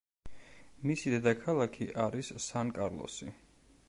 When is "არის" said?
2.05-2.31